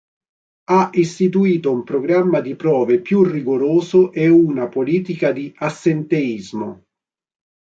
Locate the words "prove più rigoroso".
2.55-4.11